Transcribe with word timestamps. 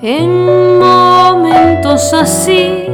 En 0.00 0.78
momentos 0.78 2.14
así 2.14 2.86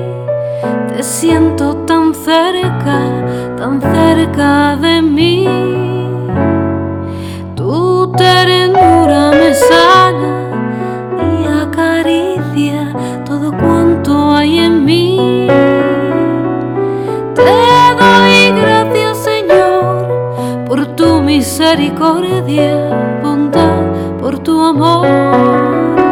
te 0.89 1.03
siento 1.03 1.77
tan 1.87 2.15
cerca, 2.15 2.99
tan 3.59 3.79
cerca 3.79 4.75
de 4.77 5.03
mí. 5.03 5.47
Tu 7.55 8.11
ternura 8.13 9.33
me 9.33 9.53
sana 9.53 10.49
y 11.21 11.47
acaricia 11.47 12.95
todo 13.27 13.51
cuanto 13.51 14.37
hay 14.37 14.61
en 14.61 14.87
mí. 14.87 15.47
Te 17.35 17.43
doy 18.01 18.61
gracias, 18.63 19.19
Señor, 19.19 20.65
por 20.67 20.87
tu 20.97 21.21
misericordia, 21.21 23.21
bondad, 23.23 23.93
por 24.19 24.39
tu 24.39 24.65
amor. 24.65 26.04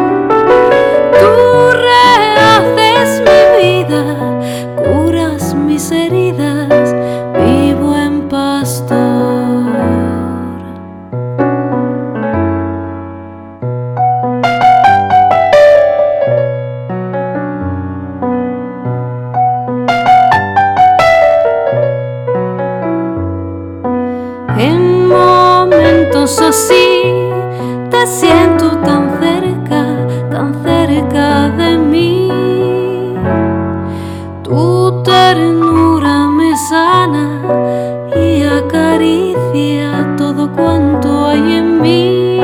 cuanto 40.55 41.27
hay 41.27 41.55
en 41.57 41.81
mí. 41.81 42.39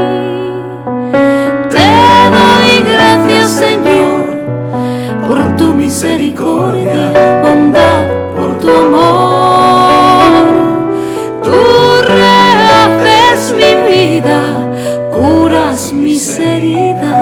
Te 1.69 1.89
doy 2.35 2.83
gracias, 2.93 3.49
Señor, 3.51 4.25
por 5.27 5.55
tu 5.57 5.73
misericordia, 5.73 7.41
bondad, 7.43 8.03
por 8.35 8.57
tu 8.59 8.69
amor. 8.69 10.31
Tú 11.43 11.61
rehaces 12.07 13.53
mi 13.53 13.71
vida, 13.91 14.39
curas 15.11 15.93
mis 15.93 16.39
heridas. 16.39 17.18